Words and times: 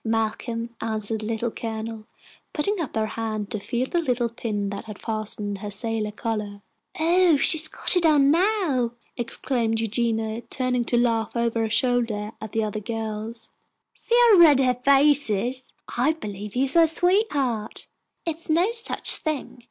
"Malcolm," 0.03 0.71
answered 0.81 1.21
the 1.21 1.27
Little 1.27 1.51
Colonel, 1.51 2.05
putting 2.53 2.81
up 2.81 2.95
her 2.95 3.05
hand 3.05 3.51
to 3.51 3.59
feel 3.59 3.85
the 3.85 4.01
little 4.01 4.29
pin 4.29 4.71
that 4.71 4.97
fastened 4.97 5.59
her 5.59 5.69
sailor 5.69 6.09
collar. 6.09 6.63
"Oh, 6.99 7.35
she's 7.35 7.67
got 7.67 7.95
it 7.95 8.03
on 8.03 8.31
now!" 8.31 8.93
exclaimed 9.15 9.79
Eugenia, 9.79 10.41
turning 10.49 10.85
to 10.85 10.97
laugh 10.97 11.35
over 11.35 11.59
her 11.59 11.69
shoulder 11.69 12.31
at 12.41 12.51
the 12.51 12.63
other 12.63 12.79
girls. 12.79 13.51
"See 13.93 14.15
how 14.31 14.39
red 14.39 14.59
her 14.59 14.73
face 14.83 15.29
is. 15.29 15.71
I 15.95 16.13
believe 16.13 16.53
he 16.53 16.63
is 16.63 16.73
her 16.73 16.87
sweet 16.87 17.31
heart." 17.31 17.85
"It's 18.25 18.49
no 18.49 18.71
such 18.71 19.17
a 19.17 19.19
thing!" 19.21 19.59